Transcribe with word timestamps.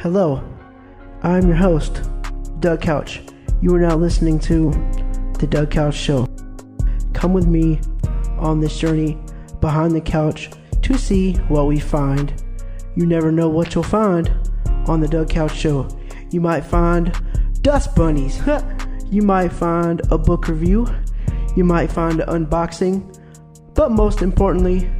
Hello, 0.00 0.46
I'm 1.22 1.46
your 1.46 1.56
host, 1.56 2.02
Doug 2.60 2.82
Couch. 2.82 3.22
You 3.62 3.74
are 3.74 3.80
now 3.80 3.96
listening 3.96 4.38
to 4.40 4.70
The 5.38 5.46
Doug 5.46 5.70
Couch 5.70 5.94
Show. 5.94 6.28
Come 7.14 7.32
with 7.32 7.46
me 7.46 7.80
on 8.36 8.60
this 8.60 8.78
journey 8.78 9.18
behind 9.62 9.92
the 9.92 10.02
couch 10.02 10.50
to 10.82 10.98
see 10.98 11.32
what 11.48 11.66
we 11.66 11.80
find. 11.80 12.44
You 12.94 13.06
never 13.06 13.32
know 13.32 13.48
what 13.48 13.74
you'll 13.74 13.84
find 13.84 14.30
on 14.86 15.00
The 15.00 15.08
Doug 15.08 15.30
Couch 15.30 15.56
Show. 15.56 15.88
You 16.30 16.42
might 16.42 16.66
find 16.66 17.18
dust 17.62 17.96
bunnies, 17.96 18.38
you 19.10 19.22
might 19.22 19.50
find 19.50 20.02
a 20.10 20.18
book 20.18 20.48
review, 20.48 20.86
you 21.56 21.64
might 21.64 21.90
find 21.90 22.20
an 22.20 22.44
unboxing, 22.44 23.18
but 23.72 23.92
most 23.92 24.20
importantly, 24.20 24.90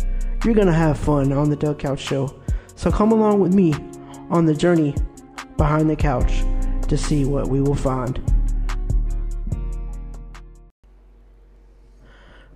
you're 0.42 0.54
gonna 0.54 0.72
have 0.72 0.98
fun 0.98 1.34
on 1.34 1.50
The 1.50 1.56
Doug 1.56 1.80
Couch 1.80 2.00
Show. 2.00 2.42
So 2.76 2.90
come 2.90 3.12
along 3.12 3.40
with 3.40 3.52
me 3.52 3.74
on 4.30 4.46
the 4.46 4.54
journey 4.54 4.94
behind 5.56 5.88
the 5.88 5.96
couch 5.96 6.44
to 6.88 6.96
see 6.96 7.24
what 7.24 7.48
we 7.48 7.60
will 7.60 7.74
find. 7.74 8.20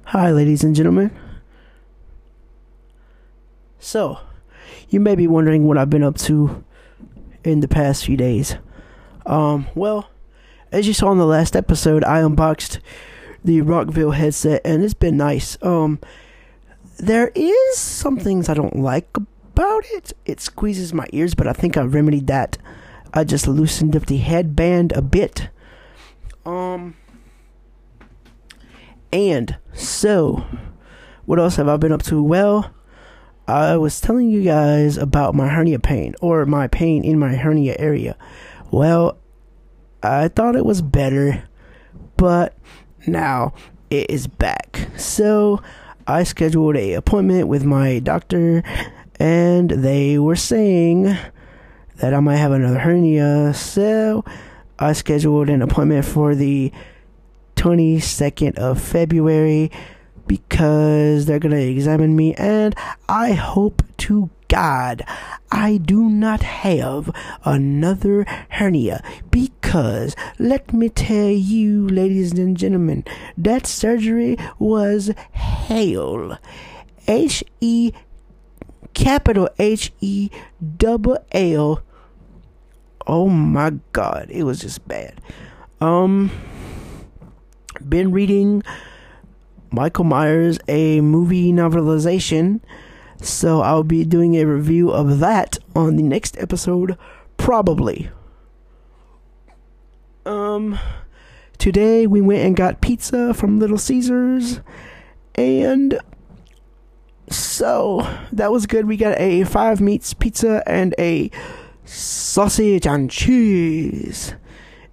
Hi, 0.04 0.32
ladies 0.32 0.64
and 0.64 0.74
gentlemen. 0.74 1.16
So, 3.78 4.18
you 4.88 5.00
may 5.00 5.14
be 5.14 5.26
wondering 5.26 5.66
what 5.66 5.78
I've 5.78 5.90
been 5.90 6.02
up 6.02 6.18
to 6.18 6.64
in 7.44 7.60
the 7.60 7.68
past 7.68 8.04
few 8.04 8.16
days. 8.16 8.56
Um, 9.24 9.68
well, 9.74 10.10
as 10.72 10.86
you 10.86 10.94
saw 10.94 11.12
in 11.12 11.18
the 11.18 11.26
last 11.26 11.56
episode, 11.56 12.04
I 12.04 12.20
unboxed 12.20 12.80
the 13.44 13.60
Rockville 13.60 14.12
headset 14.12 14.60
and 14.64 14.82
it's 14.84 14.94
been 14.94 15.16
nice. 15.16 15.56
Um, 15.62 15.98
there 16.98 17.30
is 17.34 17.78
some 17.78 18.18
things 18.18 18.48
I 18.48 18.54
don't 18.54 18.76
like 18.76 19.16
about 19.60 19.84
it. 19.90 20.14
It 20.24 20.40
squeezes 20.40 20.94
my 20.94 21.06
ears, 21.12 21.34
but 21.34 21.46
I 21.46 21.52
think 21.52 21.76
I 21.76 21.82
remedied 21.82 22.28
that. 22.28 22.56
I 23.12 23.24
just 23.24 23.46
loosened 23.46 23.94
up 23.94 24.06
the 24.06 24.16
headband 24.16 24.92
a 24.92 25.02
bit. 25.02 25.50
Um 26.46 26.96
and 29.12 29.58
so 29.74 30.46
what 31.26 31.38
else 31.38 31.56
have 31.56 31.68
I 31.68 31.76
been 31.76 31.92
up 31.92 32.02
to? 32.04 32.22
Well, 32.22 32.72
I 33.46 33.76
was 33.76 34.00
telling 34.00 34.30
you 34.30 34.42
guys 34.42 34.96
about 34.96 35.34
my 35.34 35.48
hernia 35.48 35.78
pain 35.78 36.14
or 36.22 36.46
my 36.46 36.66
pain 36.66 37.04
in 37.04 37.18
my 37.18 37.34
hernia 37.34 37.76
area. 37.78 38.16
Well, 38.70 39.18
I 40.02 40.28
thought 40.28 40.56
it 40.56 40.64
was 40.64 40.80
better, 40.80 41.44
but 42.16 42.56
now 43.06 43.52
it 43.90 44.08
is 44.08 44.26
back. 44.26 44.88
So 44.96 45.62
I 46.06 46.22
scheduled 46.22 46.76
a 46.76 46.94
appointment 46.94 47.48
with 47.48 47.64
my 47.64 47.98
doctor 47.98 48.62
and 49.20 49.70
they 49.70 50.18
were 50.18 50.34
saying 50.34 51.16
that 51.96 52.14
I 52.14 52.20
might 52.20 52.36
have 52.36 52.52
another 52.52 52.78
hernia. 52.78 53.52
So 53.54 54.24
I 54.78 54.94
scheduled 54.94 55.50
an 55.50 55.60
appointment 55.60 56.06
for 56.06 56.34
the 56.34 56.72
22nd 57.56 58.56
of 58.56 58.80
February 58.80 59.70
because 60.26 61.26
they're 61.26 61.38
going 61.38 61.54
to 61.54 61.60
examine 61.60 62.16
me 62.16 62.34
and 62.36 62.74
I 63.08 63.32
hope 63.32 63.82
to 63.98 64.30
God 64.48 65.02
I 65.52 65.76
do 65.76 66.08
not 66.08 66.42
have 66.42 67.10
another 67.44 68.24
hernia 68.48 69.02
because 69.30 70.16
let 70.38 70.72
me 70.72 70.88
tell 70.88 71.28
you 71.28 71.88
ladies 71.88 72.32
and 72.32 72.56
gentlemen 72.56 73.04
that 73.36 73.66
surgery 73.66 74.36
was 74.58 75.10
hell 75.32 76.38
H 77.06 77.44
E 77.60 77.92
capital 78.94 79.48
H 79.58 79.92
E 80.00 80.30
double 80.76 81.18
L. 81.32 81.82
Oh 83.06 83.28
my 83.28 83.72
god, 83.92 84.28
it 84.30 84.44
was 84.44 84.60
just 84.60 84.86
bad. 84.86 85.20
Um 85.80 86.30
been 87.88 88.12
reading 88.12 88.62
Michael 89.70 90.04
Myers 90.04 90.58
a 90.68 91.00
movie 91.00 91.52
novelization. 91.52 92.60
So 93.22 93.60
I'll 93.60 93.84
be 93.84 94.04
doing 94.04 94.36
a 94.36 94.44
review 94.44 94.90
of 94.90 95.18
that 95.20 95.58
on 95.74 95.96
the 95.96 96.02
next 96.02 96.38
episode 96.38 96.96
probably. 97.36 98.10
Um 100.26 100.78
today 101.58 102.06
we 102.06 102.20
went 102.20 102.40
and 102.40 102.56
got 102.56 102.80
pizza 102.80 103.32
from 103.32 103.58
Little 103.58 103.78
Caesars 103.78 104.60
and 105.34 105.98
so 107.30 108.06
that 108.32 108.50
was 108.50 108.66
good. 108.66 108.86
We 108.86 108.96
got 108.96 109.18
a 109.18 109.44
five 109.44 109.80
meats 109.80 110.12
pizza 110.14 110.62
and 110.66 110.94
a 110.98 111.30
sausage 111.84 112.86
and 112.86 113.10
cheese. 113.10 114.34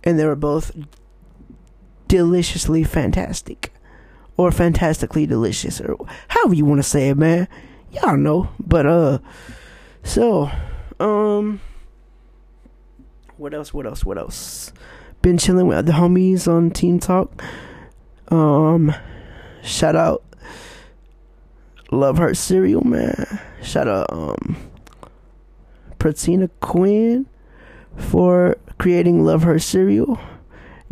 And 0.04 0.20
they 0.20 0.26
were 0.26 0.36
both 0.36 0.72
deliciously 2.08 2.84
fantastic. 2.84 3.74
Or 4.38 4.52
fantastically 4.52 5.26
delicious. 5.26 5.82
Or 5.82 5.98
however 6.28 6.54
you 6.54 6.66
want 6.66 6.80
to 6.80 6.84
say 6.84 7.10
it, 7.10 7.18
man. 7.18 7.48
Y'all 7.92 8.18
know. 8.18 8.50
But 8.60 8.86
uh 8.86 9.20
so 10.04 10.52
um 11.00 11.60
what 13.38 13.54
else, 13.54 13.74
what 13.74 13.86
else, 13.86 14.06
what 14.06 14.18
else? 14.18 14.72
Been 15.24 15.38
chilling 15.38 15.68
with 15.68 15.88
the 15.88 15.94
homies 15.94 16.48
on 16.48 16.70
Team 16.70 17.00
Talk. 17.00 17.44
Um 18.30 18.94
shout 19.64 19.96
out 19.96 20.24
Love 21.92 22.18
Hurt 22.18 22.38
Cereal, 22.38 22.84
man. 22.84 23.40
Shout 23.62 23.88
out 23.88 24.12
um 24.12 24.58
Pratina 26.00 26.50
Quinn 26.60 27.26
for 27.96 28.58
creating 28.78 29.24
Love 29.24 29.44
Hurt 29.44 29.62
Cereal. 29.62 30.20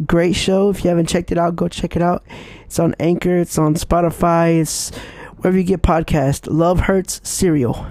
Great 0.06 0.34
show. 0.34 0.70
If 0.70 0.84
you 0.84 0.90
haven't 0.90 1.08
checked 1.08 1.32
it 1.32 1.38
out, 1.38 1.56
go 1.56 1.68
check 1.68 1.96
it 1.96 2.02
out. 2.02 2.24
It's 2.66 2.80
on 2.80 2.96
Anchor, 3.00 3.38
it's 3.38 3.58
on 3.58 3.76
Spotify, 3.76 4.60
it's 4.60 4.94
wherever 5.38 5.58
you 5.58 5.64
get 5.64 5.82
podcast. 5.82 6.48
Love 6.52 6.82
Hurts 6.82 7.22
Cereal 7.24 7.88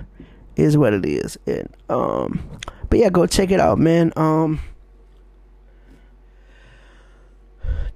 is 0.57 0.77
what 0.77 0.93
it 0.93 1.07
is. 1.07 1.39
And 1.47 1.69
um 1.89 2.43
but 2.91 2.99
yeah, 2.99 3.11
go 3.11 3.27
check 3.27 3.51
it 3.51 3.61
out, 3.61 3.79
man. 3.79 4.13
Um 4.17 4.61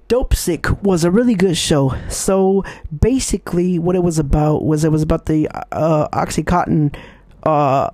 Dopesick 0.09 0.81
was 0.81 1.03
a 1.03 1.11
really 1.11 1.35
good 1.35 1.55
show. 1.55 1.95
So 2.09 2.63
basically, 2.99 3.77
what 3.77 3.95
it 3.95 4.03
was 4.03 4.17
about 4.17 4.65
was 4.65 4.83
it 4.83 4.91
was 4.91 5.03
about 5.03 5.27
the 5.27 5.47
uh, 5.71 6.07
OxyContin 6.09 6.95
uh, 7.43 7.91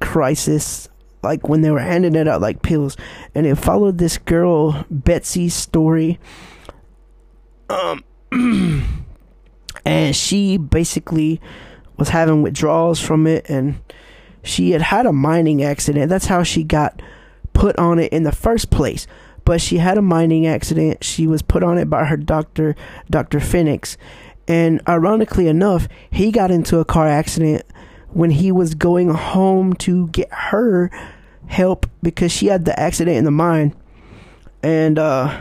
crisis, 0.00 0.88
like 1.22 1.46
when 1.46 1.60
they 1.60 1.70
were 1.70 1.80
handing 1.80 2.14
it 2.14 2.26
out 2.26 2.40
like 2.40 2.62
pills, 2.62 2.96
and 3.34 3.46
it 3.46 3.56
followed 3.56 3.98
this 3.98 4.16
girl 4.16 4.86
Betsy's 4.90 5.54
story. 5.54 6.18
Um, 7.68 8.02
and 9.84 10.16
she 10.16 10.56
basically 10.56 11.38
was 11.98 12.08
having 12.08 12.40
withdrawals 12.40 12.98
from 12.98 13.26
it, 13.26 13.44
and 13.50 13.78
she 14.42 14.70
had 14.70 14.80
had 14.80 15.04
a 15.04 15.12
mining 15.12 15.62
accident. 15.62 16.08
That's 16.08 16.26
how 16.26 16.42
she 16.42 16.64
got 16.64 17.02
put 17.52 17.78
on 17.78 17.98
it 17.98 18.10
in 18.10 18.22
the 18.22 18.32
first 18.32 18.70
place 18.70 19.06
but 19.48 19.62
she 19.62 19.78
had 19.78 19.96
a 19.96 20.02
mining 20.02 20.46
accident. 20.46 21.02
She 21.02 21.26
was 21.26 21.40
put 21.40 21.62
on 21.62 21.78
it 21.78 21.88
by 21.88 22.04
her 22.04 22.18
doctor, 22.18 22.76
Dr. 23.08 23.38
Finnix. 23.38 23.96
And 24.46 24.82
ironically 24.86 25.48
enough, 25.48 25.88
he 26.10 26.30
got 26.30 26.50
into 26.50 26.80
a 26.80 26.84
car 26.84 27.08
accident 27.08 27.62
when 28.10 28.28
he 28.28 28.52
was 28.52 28.74
going 28.74 29.08
home 29.08 29.72
to 29.76 30.08
get 30.08 30.30
her 30.30 30.90
help 31.46 31.86
because 32.02 32.30
she 32.30 32.48
had 32.48 32.66
the 32.66 32.78
accident 32.78 33.16
in 33.16 33.24
the 33.24 33.30
mine. 33.30 33.74
And 34.62 34.98
uh 34.98 35.40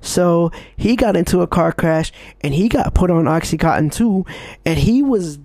so 0.00 0.52
he 0.76 0.94
got 0.94 1.16
into 1.16 1.40
a 1.40 1.48
car 1.48 1.72
crash 1.72 2.12
and 2.40 2.54
he 2.54 2.68
got 2.68 2.94
put 2.94 3.10
on 3.10 3.24
oxycontin 3.24 3.92
too 3.92 4.24
and 4.64 4.78
he 4.78 5.02
was 5.02 5.40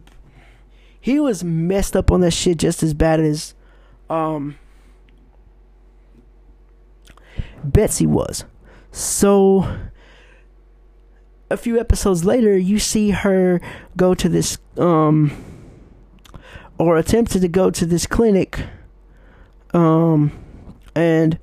he 1.02 1.20
was 1.20 1.44
messed 1.44 1.96
up 1.96 2.12
on 2.12 2.22
that 2.22 2.32
shit 2.32 2.60
just 2.60 2.84
as 2.84 2.94
bad 2.94 3.20
as 3.20 3.56
um 4.12 4.60
Betsy 7.64 8.06
was. 8.06 8.46
So 8.92 9.68
a 11.50 11.58
few 11.58 11.80
episodes 11.80 12.26
later, 12.26 12.58
you 12.58 12.80
see 12.80 13.12
her 13.12 13.62
go 13.96 14.14
to 14.16 14.30
this 14.30 14.58
um 14.78 15.32
or 16.78 16.98
attempted 16.98 17.42
to 17.42 17.48
go 17.48 17.70
to 17.70 17.86
this 17.86 18.08
clinic 18.08 18.66
um 19.74 20.32
and 20.96 21.38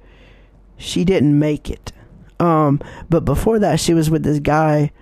she 0.76 1.04
didn't 1.04 1.38
make 1.38 1.70
it. 1.70 1.92
Um 2.38 2.80
but 3.08 3.24
before 3.24 3.58
that 3.58 3.80
she 3.80 3.94
was 3.94 4.10
with 4.10 4.22
this 4.22 4.40
guy 4.40 4.92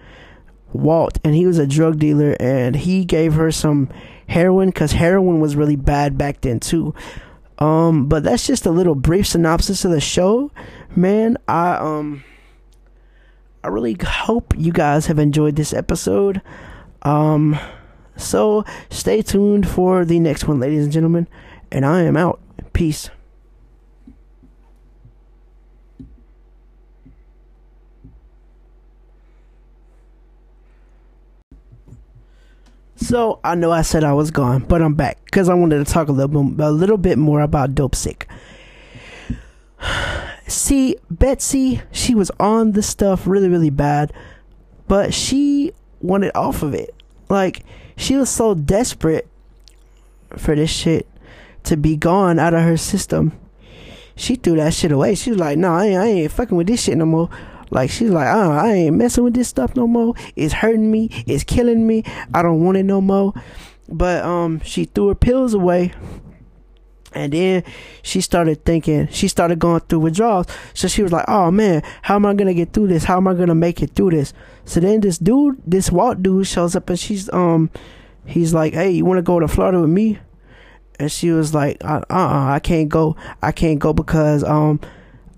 Walt 0.73 1.19
and 1.25 1.35
he 1.35 1.47
was 1.47 1.59
a 1.59 1.67
drug 1.67 1.99
dealer 1.99 2.37
and 2.39 2.77
he 2.77 3.05
gave 3.05 3.35
her 3.35 3.51
some 3.51 3.89
heroin 4.29 4.73
cuz 4.73 4.93
heroin 4.93 5.41
was 5.41 5.57
really 5.57 5.77
bad 5.77 6.19
back 6.19 6.43
then 6.43 6.61
too. 6.61 6.95
Um, 7.59 8.07
but 8.07 8.23
that's 8.23 8.47
just 8.47 8.67
a 8.67 8.71
little 8.71 8.95
brief 8.95 9.27
synopsis 9.27 9.85
of 9.85 9.91
the 9.91 10.01
show. 10.01 10.51
Man, 10.95 11.37
I 11.49 11.75
um 11.75 12.25
I 13.65 13.69
really 13.69 13.97
hope 14.01 14.55
you 14.57 14.73
guys 14.73 15.07
have 15.07 15.19
enjoyed 15.19 15.57
this 15.57 15.73
episode. 15.73 16.41
Um 17.03 17.59
so 18.17 18.65
stay 18.91 19.23
tuned 19.23 19.69
for 19.69 20.05
the 20.05 20.19
next 20.21 20.47
one, 20.47 20.61
ladies 20.61 20.85
and 20.85 20.93
gentlemen. 20.93 21.29
And 21.71 21.85
I 21.85 22.03
am 22.03 22.17
out. 22.17 22.41
Peace. 22.73 23.11
So 33.01 33.39
I 33.45 33.55
know 33.55 33.71
I 33.71 33.83
said 33.83 34.03
I 34.03 34.13
was 34.13 34.33
gone, 34.33 34.65
but 34.65 34.83
I'm 34.83 34.95
back 34.95 35.25
because 35.25 35.49
I 35.49 35.55
wanted 35.55 35.87
to 35.87 35.91
talk 35.91 36.09
a 36.09 36.13
little 36.13 36.43
bit, 36.43 36.65
a 36.65 36.71
little 36.71 36.99
bit 36.99 37.17
more 37.17 37.41
about 37.43 37.75
Dope 37.77 37.95
Sick. 37.95 38.29
See, 40.49 40.97
Betsy, 41.09 41.81
she 41.93 42.17
was 42.17 42.33
on 42.41 42.73
the 42.73 42.83
stuff 42.83 43.27
really, 43.27 43.49
really 43.49 43.71
bad, 43.71 44.13
but 44.89 45.15
she 45.15 45.73
wanted 46.01 46.33
off 46.35 46.65
of 46.65 46.75
it. 46.75 46.93
Like 47.29 47.63
she 47.97 48.17
was 48.17 48.31
so 48.31 48.55
desperate 48.55 49.29
for 50.37 50.57
this 50.57 50.71
shit 50.71 51.07
to 51.65 51.77
be 51.77 51.97
gone 51.97 52.41
out 52.41 52.53
of 52.53 52.63
her 52.63 52.77
system. 52.77 53.39
She 54.17 54.35
threw 54.35 54.57
that 54.57 54.75
shit 54.75 54.91
away. 54.91 55.15
She 55.15 55.31
was 55.31 55.39
like, 55.39 55.57
"No, 55.57 55.73
I 55.73 55.91
I 55.91 56.07
ain't 56.07 56.33
fucking 56.33 56.57
with 56.57 56.67
this 56.67 56.83
shit 56.83 56.97
no 56.99 57.07
more." 57.07 57.31
Like 57.71 57.91
she's 57.91 58.11
like, 58.11 58.29
oh, 58.29 58.53
I 58.53 58.73
ain't 58.73 58.97
messing 58.97 59.25
with 59.25 59.35
this 59.35 59.49
stuff 59.49 59.77
no 59.77 59.87
more. 59.87 60.15
It's 60.37 60.55
hurting 60.55 60.91
me. 60.91 61.09
It's 61.27 61.45
killing 61.45 61.87
me. 61.87 62.05
I 62.33 62.43
don't 62.43 62.65
want 62.65 62.79
it 62.79 62.85
no 62.85 63.01
more. 63.01 63.35
But 63.89 64.25
um, 64.25 64.61
she 64.61 64.85
threw 64.85 65.09
her 65.09 65.15
pills 65.15 65.55
away. 65.55 65.93
And 67.15 67.33
then 67.33 67.65
she 68.03 68.21
started 68.21 68.65
thinking, 68.65 69.09
she 69.09 69.29
started 69.29 69.59
going 69.59 69.81
through 69.81 70.01
withdrawals. 70.01 70.47
So 70.75 70.89
she 70.89 71.03
was 71.03 71.11
like, 71.11 71.25
oh 71.27 71.51
man, 71.51 71.83
how 72.03 72.17
am 72.17 72.27
I 72.27 72.35
going 72.35 72.49
to 72.49 72.55
get 72.55 72.73
through 72.73 72.89
this? 72.89 73.05
How 73.05 73.17
am 73.17 73.27
I 73.27 73.35
going 73.35 73.49
to 73.49 73.55
make 73.55 73.83
it 73.83 73.95
through 73.95 74.11
this? 74.11 74.35
So 74.67 74.79
then 74.81 75.01
this 75.01 75.17
dude, 75.19 75.61
this 75.67 75.91
Walt 75.91 76.23
dude 76.23 76.47
shows 76.47 76.77
up 76.77 76.91
and 76.91 76.99
she's, 76.99 77.33
um, 77.33 77.71
he's 78.27 78.53
like, 78.53 78.75
hey, 78.75 78.91
you 78.91 79.07
want 79.07 79.19
to 79.19 79.23
go 79.23 79.41
to 79.41 79.49
Florida 79.49 79.81
with 79.81 79.91
me? 79.91 80.19
And 81.01 81.11
she 81.11 81.31
was 81.31 81.55
like, 81.55 81.83
uh 81.83 82.03
uh, 82.11 82.49
I 82.51 82.61
can't 82.63 82.89
go. 82.89 83.17
I 83.41 83.53
can't 83.53 83.79
go 83.79 83.93
because, 83.93 84.45
um, 84.45 84.81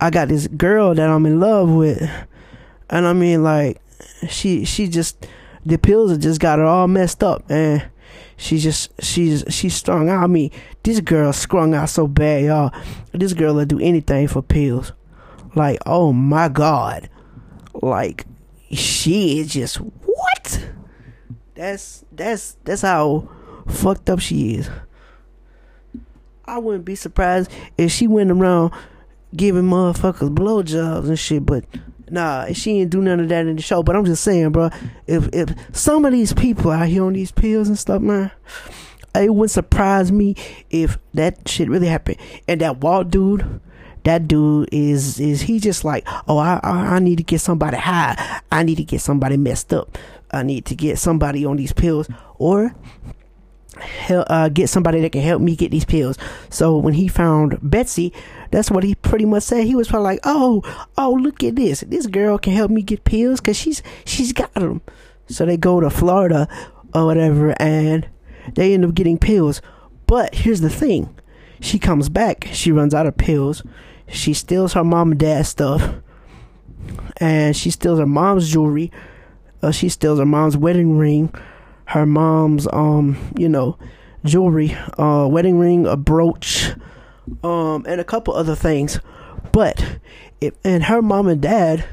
I 0.00 0.10
got 0.10 0.28
this 0.28 0.48
girl 0.48 0.94
that 0.94 1.08
I'm 1.08 1.26
in 1.26 1.40
love 1.40 1.68
with, 1.68 2.08
and 2.88 3.06
I 3.06 3.12
mean 3.12 3.42
like 3.42 3.80
she 4.28 4.64
she 4.64 4.88
just 4.88 5.26
the 5.64 5.76
pills 5.76 6.10
have 6.10 6.20
just 6.20 6.40
got 6.40 6.58
her 6.58 6.64
all 6.64 6.88
messed 6.88 7.22
up, 7.22 7.44
and 7.50 7.86
she 8.36 8.58
just 8.58 8.90
she's 9.02 9.44
she's 9.50 9.74
strung 9.74 10.08
out. 10.08 10.24
I 10.24 10.26
mean 10.26 10.50
this 10.82 11.00
girl 11.00 11.32
strung 11.32 11.74
out 11.74 11.90
so 11.90 12.06
bad, 12.06 12.44
y'all. 12.44 12.72
This 13.12 13.34
girl 13.34 13.54
will 13.54 13.66
do 13.66 13.78
anything 13.78 14.26
for 14.26 14.42
pills. 14.42 14.92
Like 15.54 15.80
oh 15.84 16.12
my 16.12 16.48
god, 16.48 17.10
like 17.74 18.24
she 18.70 19.40
is 19.40 19.52
just 19.52 19.76
what? 19.76 20.70
That's 21.54 22.04
that's 22.12 22.56
that's 22.64 22.82
how 22.82 23.28
fucked 23.68 24.08
up 24.08 24.20
she 24.20 24.54
is. 24.54 24.70
I 26.46 26.58
wouldn't 26.58 26.84
be 26.84 26.94
surprised 26.94 27.50
if 27.76 27.92
she 27.92 28.06
went 28.06 28.30
around 28.30 28.72
giving 29.34 29.64
motherfuckers 29.64 30.34
blowjobs 30.34 31.08
and 31.08 31.18
shit, 31.18 31.46
but 31.46 31.64
nah, 32.10 32.46
she 32.52 32.80
ain't 32.80 32.90
do 32.90 33.00
none 33.00 33.20
of 33.20 33.28
that 33.28 33.46
in 33.46 33.56
the 33.56 33.62
show. 33.62 33.82
But 33.82 33.96
I'm 33.96 34.04
just 34.04 34.24
saying, 34.24 34.50
bro, 34.50 34.70
if 35.06 35.28
if 35.32 35.54
some 35.76 36.04
of 36.04 36.12
these 36.12 36.32
people 36.32 36.70
out 36.70 36.88
here 36.88 37.04
on 37.04 37.12
these 37.12 37.32
pills 37.32 37.68
and 37.68 37.78
stuff, 37.78 38.02
man, 38.02 38.30
it 39.14 39.32
wouldn't 39.32 39.50
surprise 39.50 40.12
me 40.12 40.36
if 40.70 40.98
that 41.14 41.48
shit 41.48 41.68
really 41.68 41.88
happened. 41.88 42.18
And 42.48 42.60
that 42.60 42.78
Walt 42.78 43.10
dude, 43.10 43.60
that 44.04 44.28
dude 44.28 44.68
is 44.72 45.20
is 45.20 45.42
he 45.42 45.60
just 45.60 45.84
like, 45.84 46.06
oh, 46.28 46.38
I 46.38 46.60
I, 46.62 46.96
I 46.96 46.98
need 46.98 47.16
to 47.16 47.24
get 47.24 47.40
somebody 47.40 47.76
high, 47.76 48.40
I 48.50 48.62
need 48.62 48.76
to 48.76 48.84
get 48.84 49.00
somebody 49.00 49.36
messed 49.36 49.72
up, 49.72 49.96
I 50.30 50.42
need 50.42 50.66
to 50.66 50.74
get 50.74 50.98
somebody 50.98 51.44
on 51.44 51.56
these 51.56 51.72
pills, 51.72 52.08
or 52.38 52.74
help, 53.78 54.26
uh, 54.30 54.48
get 54.48 54.68
somebody 54.68 55.00
that 55.00 55.12
can 55.12 55.22
help 55.22 55.40
me 55.40 55.56
get 55.56 55.70
these 55.70 55.84
pills. 55.84 56.16
So 56.48 56.76
when 56.76 56.94
he 56.94 57.08
found 57.08 57.58
Betsy, 57.62 58.12
that's 58.50 58.70
what 58.70 58.84
he 58.84 58.94
pretty 58.94 59.24
much 59.24 59.44
said. 59.44 59.64
He 59.64 59.74
was 59.74 59.88
probably 59.88 60.04
like, 60.04 60.20
"Oh, 60.24 60.62
oh, 60.98 61.12
look 61.12 61.42
at 61.44 61.56
this! 61.56 61.80
This 61.80 62.06
girl 62.06 62.38
can 62.38 62.52
help 62.52 62.70
me 62.70 62.82
get 62.82 63.04
pills 63.04 63.40
because 63.40 63.56
she's 63.56 63.82
she's 64.04 64.32
got 64.32 64.52
them." 64.54 64.82
So 65.28 65.46
they 65.46 65.56
go 65.56 65.80
to 65.80 65.90
Florida 65.90 66.48
or 66.94 67.06
whatever, 67.06 67.54
and 67.60 68.08
they 68.54 68.74
end 68.74 68.84
up 68.84 68.94
getting 68.94 69.18
pills. 69.18 69.62
But 70.06 70.34
here's 70.34 70.60
the 70.60 70.70
thing: 70.70 71.14
she 71.60 71.78
comes 71.78 72.08
back, 72.08 72.48
she 72.52 72.72
runs 72.72 72.94
out 72.94 73.06
of 73.06 73.16
pills, 73.16 73.62
she 74.08 74.34
steals 74.34 74.72
her 74.72 74.84
mom 74.84 75.12
and 75.12 75.20
dad's 75.20 75.48
stuff, 75.48 75.94
and 77.18 77.56
she 77.56 77.70
steals 77.70 77.98
her 77.98 78.06
mom's 78.06 78.50
jewelry. 78.50 78.90
Uh, 79.62 79.70
she 79.70 79.90
steals 79.90 80.18
her 80.18 80.24
mom's 80.24 80.56
wedding 80.56 80.96
ring 80.96 81.32
her 81.90 82.06
mom's 82.06 82.66
um 82.72 83.16
you 83.36 83.48
know 83.48 83.78
jewelry 84.24 84.76
uh 84.98 85.26
wedding 85.30 85.58
ring 85.58 85.86
a 85.86 85.96
brooch 85.96 86.72
um 87.44 87.84
and 87.86 88.00
a 88.00 88.04
couple 88.04 88.34
other 88.34 88.54
things. 88.54 89.00
But 89.52 89.98
if 90.40 90.54
and 90.64 90.84
her 90.84 91.02
mom 91.02 91.28
and 91.28 91.40
dad 91.40 91.84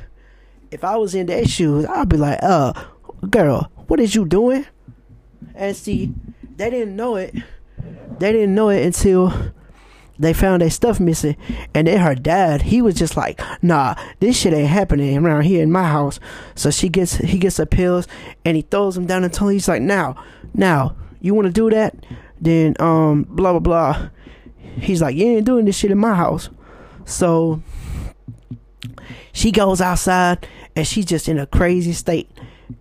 if 0.69 0.83
i 0.83 0.97
was 0.97 1.15
in 1.15 1.27
their 1.27 1.45
shoes 1.45 1.85
i'd 1.85 2.09
be 2.09 2.17
like 2.17 2.39
uh 2.41 2.73
girl 3.29 3.71
what 3.88 3.99
is 4.01 4.13
you 4.15 4.25
doing? 4.25 4.65
And 5.55 5.75
see 5.75 6.13
they 6.55 6.69
didn't 6.69 6.95
know 6.95 7.15
it. 7.15 7.33
They 8.19 8.31
didn't 8.31 8.53
know 8.53 8.69
it 8.69 8.85
until 8.85 9.33
they 10.19 10.33
found 10.33 10.61
their 10.61 10.69
stuff 10.69 10.99
missing 10.99 11.35
and 11.73 11.87
then 11.87 11.99
her 11.99 12.15
dad 12.15 12.63
he 12.63 12.81
was 12.81 12.95
just 12.95 13.15
like 13.15 13.39
nah 13.61 13.95
this 14.19 14.37
shit 14.37 14.53
ain't 14.53 14.69
happening 14.69 15.17
around 15.17 15.43
here 15.43 15.61
in 15.63 15.71
my 15.71 15.87
house. 15.87 16.19
So 16.55 16.71
she 16.71 16.89
gets 16.89 17.15
he 17.17 17.37
gets 17.37 17.57
the 17.57 17.65
pills 17.65 18.07
and 18.45 18.55
he 18.55 18.63
throws 18.63 18.95
them 18.95 19.05
down 19.05 19.23
until 19.23 19.49
he's 19.49 19.67
like 19.67 19.81
now 19.81 20.21
now 20.53 20.95
you 21.19 21.33
want 21.33 21.47
to 21.47 21.53
do 21.53 21.69
that? 21.69 21.95
Then 22.39 22.75
um 22.79 23.23
blah 23.23 23.51
blah 23.51 23.59
blah. 23.59 24.09
He's 24.79 25.01
like 25.01 25.15
you 25.15 25.25
ain't 25.25 25.45
doing 25.45 25.65
this 25.65 25.77
shit 25.77 25.91
in 25.91 25.97
my 25.97 26.15
house. 26.15 26.49
So 27.05 27.61
she 29.31 29.51
goes 29.51 29.81
outside 29.81 30.47
and 30.75 30.87
she's 30.87 31.05
just 31.05 31.27
in 31.27 31.39
a 31.39 31.45
crazy 31.45 31.93
state 31.93 32.29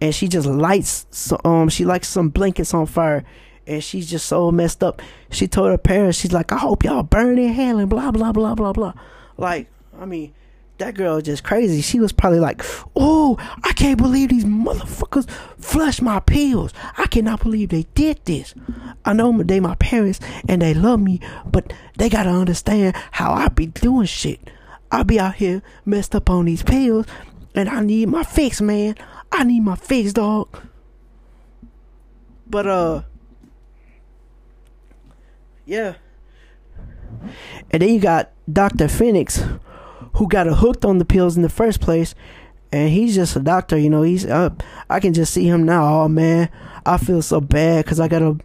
and 0.00 0.14
she 0.14 0.28
just 0.28 0.46
lights 0.46 1.32
um 1.44 1.68
she 1.68 1.84
likes 1.84 2.08
some 2.08 2.28
blankets 2.28 2.74
on 2.74 2.86
fire 2.86 3.24
and 3.66 3.82
she's 3.82 4.08
just 4.08 4.26
so 4.26 4.50
messed 4.50 4.82
up. 4.82 5.02
She 5.30 5.48
told 5.48 5.70
her 5.70 5.78
parents, 5.78 6.18
she's 6.18 6.32
like, 6.32 6.52
I 6.52 6.58
hope 6.58 6.84
y'all 6.84 7.02
burn 7.02 7.38
in 7.38 7.52
hell 7.52 7.78
and 7.78 7.90
blah 7.90 8.10
blah 8.10 8.32
blah 8.32 8.54
blah 8.54 8.72
blah. 8.72 8.94
Like, 9.36 9.68
I 9.98 10.06
mean, 10.06 10.32
that 10.78 10.94
girl 10.94 11.20
just 11.20 11.42
crazy. 11.42 11.80
She 11.80 11.98
was 12.00 12.12
probably 12.12 12.40
like, 12.40 12.62
Oh, 12.94 13.36
I 13.64 13.72
can't 13.72 13.98
believe 13.98 14.28
these 14.28 14.44
motherfuckers 14.44 15.28
flushed 15.58 16.02
my 16.02 16.20
pills. 16.20 16.72
I 16.96 17.06
cannot 17.06 17.42
believe 17.42 17.70
they 17.70 17.86
did 17.94 18.20
this. 18.24 18.54
I 19.04 19.12
know 19.12 19.42
they 19.42 19.60
my 19.60 19.74
parents 19.76 20.20
and 20.48 20.62
they 20.62 20.74
love 20.74 21.00
me, 21.00 21.20
but 21.50 21.72
they 21.98 22.08
gotta 22.08 22.30
understand 22.30 22.94
how 23.12 23.32
I 23.32 23.48
be 23.48 23.66
doing 23.66 24.06
shit. 24.06 24.40
I 24.90 25.02
be 25.02 25.18
out 25.18 25.36
here 25.36 25.62
messed 25.84 26.14
up 26.14 26.30
on 26.30 26.44
these 26.44 26.62
pills 26.62 27.06
and 27.54 27.68
I 27.68 27.80
need 27.80 28.08
my 28.08 28.22
fix, 28.22 28.60
man. 28.60 28.96
I 29.32 29.44
need 29.44 29.60
my 29.60 29.76
fix, 29.76 30.12
dog. 30.12 30.48
But 32.48 32.66
uh 32.66 33.02
yeah. 35.66 35.94
And 37.70 37.82
then 37.82 37.88
you 37.92 38.00
got 38.00 38.30
Dr. 38.50 38.86
Finnix, 38.86 39.60
who 40.14 40.28
got 40.28 40.46
hooked 40.46 40.84
on 40.84 40.98
the 40.98 41.04
pills 41.04 41.36
in 41.36 41.42
the 41.42 41.48
first 41.48 41.80
place. 41.80 42.14
And 42.72 42.90
he's 42.90 43.14
just 43.14 43.36
a 43.36 43.40
doctor, 43.40 43.78
you 43.78 43.88
know. 43.88 44.02
He's 44.02 44.26
uh, 44.26 44.50
I 44.90 45.00
can 45.00 45.14
just 45.14 45.32
see 45.32 45.46
him 45.46 45.64
now. 45.64 46.02
Oh 46.02 46.08
man, 46.08 46.50
I 46.84 46.98
feel 46.98 47.22
so 47.22 47.40
bad 47.40 47.84
because 47.84 48.00
I 48.00 48.08
got 48.08 48.22
a 48.22 48.36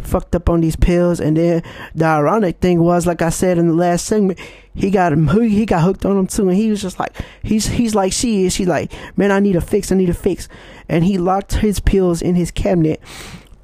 fucked 0.00 0.34
up 0.34 0.50
on 0.50 0.60
these 0.60 0.74
pills. 0.74 1.20
And 1.20 1.36
then 1.36 1.62
the 1.94 2.04
ironic 2.04 2.58
thing 2.58 2.80
was, 2.80 3.06
like 3.06 3.22
I 3.22 3.30
said 3.30 3.56
in 3.56 3.68
the 3.68 3.74
last 3.74 4.04
segment, 4.06 4.38
he 4.74 4.90
got 4.90 5.12
him. 5.12 5.28
He 5.28 5.64
got 5.64 5.82
hooked 5.82 6.04
on 6.04 6.16
them 6.16 6.26
too, 6.26 6.48
and 6.48 6.56
he 6.56 6.70
was 6.70 6.82
just 6.82 6.98
like, 6.98 7.16
he's 7.42 7.66
he's 7.66 7.94
like 7.94 8.12
she 8.12 8.44
is. 8.44 8.52
She's 8.52 8.66
like, 8.68 8.92
man, 9.16 9.30
I 9.30 9.38
need 9.38 9.56
a 9.56 9.60
fix. 9.60 9.92
I 9.92 9.94
need 9.94 10.10
a 10.10 10.14
fix. 10.14 10.48
And 10.88 11.04
he 11.04 11.16
locked 11.16 11.54
his 11.54 11.78
pills 11.78 12.20
in 12.20 12.34
his 12.34 12.50
cabinet 12.50 13.00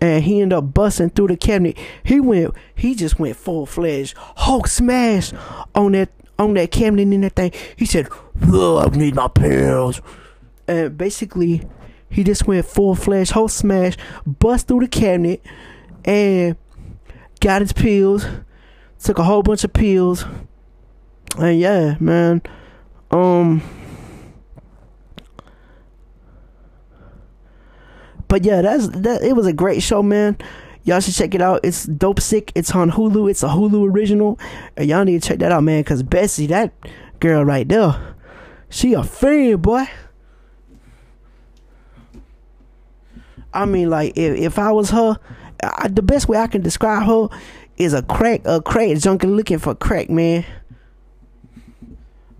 and 0.04 0.22
he 0.24 0.42
ended 0.42 0.58
up 0.58 0.74
busting 0.74 1.10
through 1.10 1.28
the 1.28 1.36
cabinet. 1.36 1.78
He 2.02 2.20
went, 2.20 2.54
he 2.74 2.94
just 2.94 3.18
went 3.18 3.36
full 3.36 3.64
fledged 3.64 4.14
Hulk 4.18 4.66
smash 4.66 5.32
on 5.74 5.92
that 5.92 6.10
on 6.38 6.54
that 6.54 6.70
cabinet 6.70 7.02
and 7.02 7.24
that 7.24 7.34
thing. 7.34 7.52
He 7.76 7.86
said, 7.86 8.08
"I 8.42 8.88
need 8.92 9.14
my 9.14 9.28
pills," 9.28 10.02
and 10.68 10.96
basically, 10.98 11.62
he 12.10 12.22
just 12.22 12.46
went 12.46 12.66
full 12.66 12.94
fledged 12.94 13.32
Hulk 13.32 13.50
smash, 13.50 13.96
bust 14.26 14.68
through 14.68 14.80
the 14.80 14.88
cabinet, 14.88 15.42
and 16.04 16.56
got 17.40 17.62
his 17.62 17.72
pills. 17.72 18.26
Took 18.98 19.18
a 19.18 19.24
whole 19.24 19.42
bunch 19.42 19.64
of 19.64 19.72
pills, 19.72 20.24
and 21.38 21.58
yeah, 21.58 21.96
man, 21.98 22.42
um. 23.10 23.62
But 28.34 28.44
yeah, 28.44 28.62
that's 28.62 28.88
that. 28.88 29.22
It 29.22 29.36
was 29.36 29.46
a 29.46 29.52
great 29.52 29.80
show, 29.80 30.02
man. 30.02 30.36
Y'all 30.82 30.98
should 30.98 31.14
check 31.14 31.36
it 31.36 31.40
out. 31.40 31.60
It's 31.62 31.84
dope 31.84 32.18
sick. 32.18 32.50
It's 32.56 32.74
on 32.74 32.90
Hulu. 32.90 33.30
It's 33.30 33.44
a 33.44 33.46
Hulu 33.46 33.88
original. 33.88 34.40
And 34.76 34.88
y'all 34.88 35.04
need 35.04 35.22
to 35.22 35.28
check 35.28 35.38
that 35.38 35.52
out, 35.52 35.62
man. 35.62 35.84
Cause 35.84 36.02
Bessie, 36.02 36.48
that 36.48 36.72
girl 37.20 37.44
right 37.44 37.68
there, 37.68 38.16
she 38.68 38.92
a 38.94 39.04
fan, 39.04 39.58
boy. 39.58 39.84
I 43.52 43.66
mean, 43.66 43.88
like 43.88 44.18
if 44.18 44.36
if 44.36 44.58
I 44.58 44.72
was 44.72 44.90
her, 44.90 45.16
I, 45.62 45.86
the 45.86 46.02
best 46.02 46.26
way 46.26 46.38
I 46.38 46.48
can 46.48 46.60
describe 46.60 47.06
her 47.06 47.28
is 47.76 47.94
a 47.94 48.02
crack, 48.02 48.40
a 48.46 48.60
crack 48.60 48.98
junkie 48.98 49.28
looking 49.28 49.60
for 49.60 49.76
crack, 49.76 50.10
man. 50.10 50.44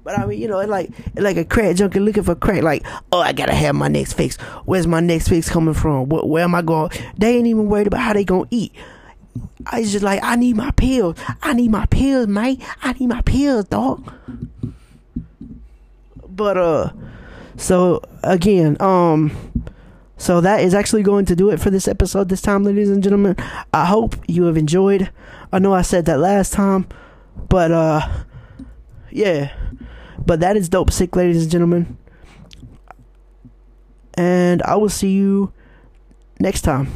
But 0.05 0.19
I 0.19 0.27
mean, 0.27 0.41
you 0.41 0.49
know, 0.49 0.59
it's 0.61 0.71
like 0.71 0.91
it's 0.91 1.21
like 1.21 1.39
a 1.39 1.45
crack 1.47 1.77
junkie 1.77 1.99
looking 1.99 2.23
for 2.23 2.35
crack. 2.35 2.63
Like, 2.63 2.85
oh, 3.11 3.21
I 3.21 3.33
gotta 3.33 3.55
have 3.55 3.75
my 3.75 3.89
next 3.89 4.13
fix. 4.13 4.37
Where's 4.67 4.87
my 4.87 5.01
next 5.01 5.29
fix 5.29 5.49
coming 5.49 5.75
from? 5.75 6.11
Where, 6.11 6.23
where 6.23 6.45
am 6.45 6.55
I 6.55 6.61
going? 6.61 6.91
They 7.17 7.37
ain't 7.37 7.47
even 7.47 7.69
worried 7.69 7.87
about 7.87 8.01
how 8.01 8.13
they 8.13 8.25
gonna 8.25 8.47
eat. 8.51 8.75
I 9.67 9.83
just 9.83 10.05
like, 10.05 10.21
I 10.23 10.37
need 10.37 10.57
my 10.57 10.71
pills. 10.73 11.17
I 11.43 11.55
need 11.55 11.71
my 11.71 11.87
pills, 11.87 12.29
mate. 12.29 12.63
I 12.83 12.93
need 12.93 13.07
my 13.07 13.23
pills, 13.23 13.65
dog. 13.65 14.13
But 16.29 16.59
uh, 16.59 16.91
so 17.57 18.03
again, 18.23 18.77
um, 18.81 19.35
so 20.19 20.43
that 20.43 20.61
is 20.61 20.75
actually 20.75 21.03
going 21.03 21.25
to 21.27 21.37
do 21.37 21.49
it 21.51 21.61
for 21.61 21.71
this 21.71 21.89
episode 21.89 22.29
this 22.29 22.43
time, 22.43 22.63
ladies 22.63 22.91
and 22.91 23.03
gentlemen. 23.03 23.37
I 23.73 23.87
hope 23.87 24.17
you 24.29 24.45
have 24.45 24.59
enjoyed. 24.59 25.11
I 25.51 25.61
know 25.61 25.73
I 25.73 25.83
said 25.83 26.05
that 26.07 26.19
last 26.19 26.53
time, 26.53 26.87
but 27.49 27.73
uh, 27.73 28.07
yeah. 29.11 29.53
But 30.27 30.41
that 30.41 30.57
is 30.57 30.69
dope 30.69 30.91
sick, 30.91 31.15
ladies 31.17 31.43
and 31.43 31.51
gentlemen. 31.51 31.99
And 34.15 34.63
I 34.63 34.77
will 34.77 34.89
see 34.89 35.11
you 35.11 35.53
next 36.39 36.63
time. 36.63 36.89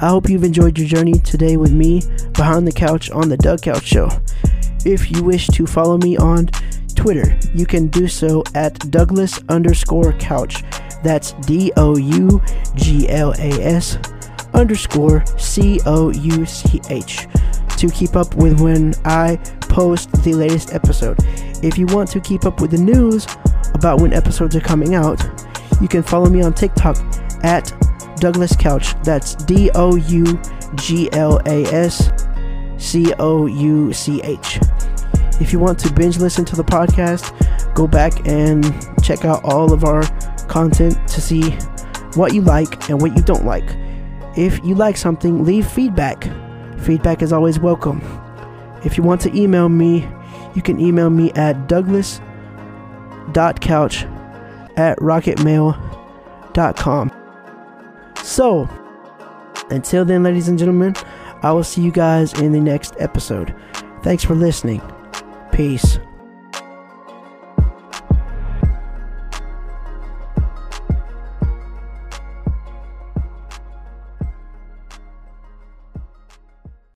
I 0.00 0.10
hope 0.10 0.28
you've 0.28 0.44
enjoyed 0.44 0.78
your 0.78 0.86
journey 0.86 1.14
today 1.14 1.56
with 1.56 1.72
me 1.72 2.02
behind 2.34 2.68
the 2.68 2.72
couch 2.72 3.10
on 3.10 3.28
the 3.28 3.36
Doug 3.36 3.62
Couch 3.62 3.82
Show. 3.82 4.08
If 4.84 5.10
you 5.10 5.24
wish 5.24 5.48
to 5.48 5.66
follow 5.66 5.98
me 5.98 6.16
on 6.16 6.50
Twitter, 6.94 7.36
you 7.52 7.66
can 7.66 7.88
do 7.88 8.06
so 8.06 8.44
at 8.54 8.78
Douglas 8.92 9.40
underscore 9.48 10.12
couch. 10.12 10.62
That's 11.02 11.32
D 11.32 11.72
O 11.76 11.96
U 11.96 12.40
G 12.76 13.08
L 13.08 13.32
A 13.38 13.50
S 13.60 13.98
underscore 14.54 15.26
C 15.36 15.80
O 15.84 16.10
U 16.10 16.46
C 16.46 16.80
H 16.90 17.26
to 17.76 17.88
keep 17.90 18.14
up 18.14 18.36
with 18.36 18.60
when 18.60 18.94
I 19.04 19.36
post 19.62 20.12
the 20.22 20.32
latest 20.32 20.74
episode. 20.74 21.16
If 21.64 21.76
you 21.76 21.86
want 21.86 22.08
to 22.10 22.20
keep 22.20 22.44
up 22.44 22.60
with 22.60 22.70
the 22.70 22.78
news 22.78 23.26
about 23.74 24.00
when 24.00 24.12
episodes 24.12 24.54
are 24.54 24.60
coming 24.60 24.94
out, 24.94 25.20
you 25.80 25.88
can 25.88 26.04
follow 26.04 26.30
me 26.30 26.40
on 26.42 26.54
TikTok 26.54 26.96
at 27.42 27.72
Douglas 28.20 28.54
Couch. 28.56 28.94
That's 29.02 29.34
D 29.34 29.70
O 29.74 29.96
U 29.96 30.40
G 30.74 31.10
L 31.12 31.40
A 31.46 31.64
S 31.66 32.10
C 32.76 33.12
O 33.18 33.46
U 33.46 33.92
C 33.92 34.20
H. 34.22 34.60
If 35.40 35.52
you 35.52 35.58
want 35.58 35.78
to 35.80 35.92
binge 35.92 36.18
listen 36.18 36.44
to 36.46 36.56
the 36.56 36.64
podcast, 36.64 37.74
go 37.74 37.86
back 37.86 38.26
and 38.26 38.64
check 39.02 39.24
out 39.24 39.42
all 39.44 39.72
of 39.72 39.84
our 39.84 40.02
content 40.48 40.96
to 41.08 41.20
see 41.20 41.50
what 42.14 42.34
you 42.34 42.42
like 42.42 42.90
and 42.90 43.00
what 43.00 43.16
you 43.16 43.22
don't 43.22 43.44
like. 43.44 43.76
If 44.36 44.64
you 44.64 44.74
like 44.74 44.96
something, 44.96 45.44
leave 45.44 45.68
feedback. 45.68 46.28
Feedback 46.80 47.22
is 47.22 47.32
always 47.32 47.58
welcome. 47.58 48.00
If 48.84 48.96
you 48.96 49.02
want 49.02 49.20
to 49.22 49.36
email 49.36 49.68
me, 49.68 50.08
you 50.54 50.62
can 50.62 50.78
email 50.80 51.10
me 51.10 51.32
at 51.32 51.68
douglas.couch 51.68 52.22
at 54.76 54.96
rocketmail.com. 54.98 57.17
So, 58.28 58.68
until 59.70 60.04
then, 60.04 60.22
ladies 60.22 60.48
and 60.48 60.58
gentlemen, 60.58 60.94
I 61.42 61.50
will 61.50 61.64
see 61.64 61.80
you 61.80 61.90
guys 61.90 62.38
in 62.38 62.52
the 62.52 62.60
next 62.60 62.94
episode. 62.98 63.54
Thanks 64.02 64.22
for 64.22 64.34
listening. 64.34 64.82
Peace. 65.50 65.98